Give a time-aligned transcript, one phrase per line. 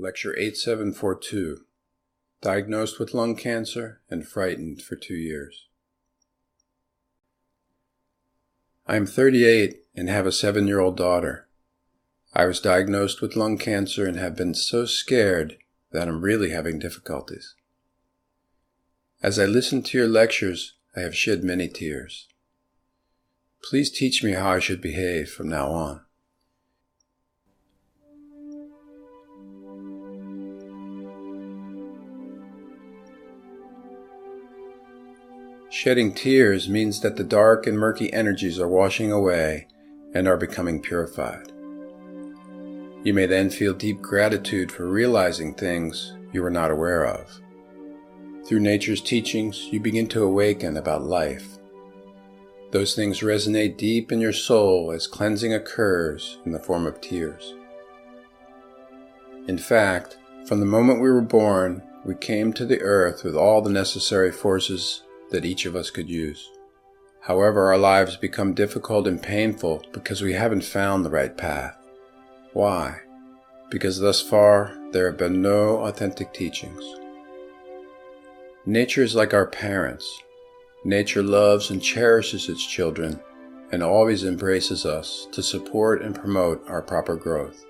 [0.00, 1.66] Lecture 8742
[2.40, 5.66] Diagnosed with lung cancer and frightened for two years.
[8.86, 11.48] I am 38 and have a seven year old daughter.
[12.34, 15.58] I was diagnosed with lung cancer and have been so scared
[15.92, 17.54] that I'm really having difficulties.
[19.22, 22.26] As I listen to your lectures, I have shed many tears.
[23.62, 26.00] Please teach me how I should behave from now on.
[35.72, 39.68] Shedding tears means that the dark and murky energies are washing away
[40.12, 41.52] and are becoming purified.
[43.04, 47.40] You may then feel deep gratitude for realizing things you were not aware of.
[48.44, 51.58] Through nature's teachings, you begin to awaken about life.
[52.72, 57.54] Those things resonate deep in your soul as cleansing occurs in the form of tears.
[59.46, 63.62] In fact, from the moment we were born, we came to the earth with all
[63.62, 66.50] the necessary forces that each of us could use.
[67.20, 71.76] However, our lives become difficult and painful because we haven't found the right path.
[72.52, 73.00] Why?
[73.70, 76.82] Because thus far there have been no authentic teachings.
[78.66, 80.22] Nature is like our parents.
[80.84, 83.20] Nature loves and cherishes its children
[83.72, 87.64] and always embraces us to support and promote our proper growth.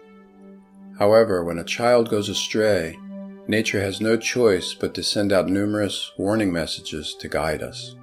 [0.98, 2.96] However, when a child goes astray,
[3.50, 7.96] nature has no choice but to send out numerous warning messages to guide us.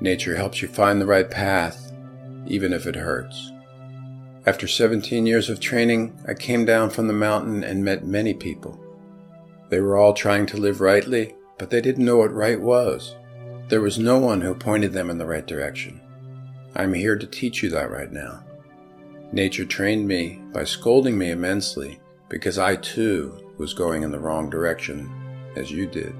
[0.00, 1.92] Nature helps you find the right path,
[2.46, 3.50] even if it hurts.
[4.46, 8.78] After 17 years of training, I came down from the mountain and met many people.
[9.68, 13.16] They were all trying to live rightly, but they didn't know what right was.
[13.68, 16.00] There was no one who pointed them in the right direction.
[16.76, 18.44] I'm here to teach you that right now.
[19.32, 21.98] Nature trained me by scolding me immensely
[22.28, 25.10] because I too was going in the wrong direction
[25.56, 26.14] as you did.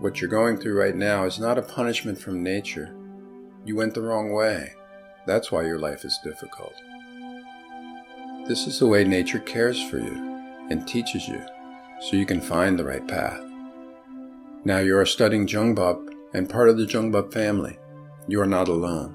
[0.00, 2.94] What you're going through right now is not a punishment from nature.
[3.64, 4.72] You went the wrong way.
[5.26, 6.74] That's why your life is difficult.
[8.46, 10.14] This is the way nature cares for you
[10.70, 11.42] and teaches you
[12.00, 13.42] so you can find the right path.
[14.64, 17.78] Now you are studying Jungbub and part of the Jungbub family.
[18.26, 19.14] You are not alone.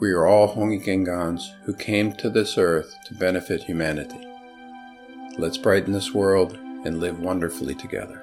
[0.00, 4.29] We are all Hongikengans who came to this earth to benefit humanity.
[5.40, 8.22] Let's brighten this world and live wonderfully together.